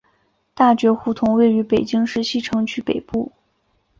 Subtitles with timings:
[0.55, 3.31] 大觉胡同位于北京市西城区北部。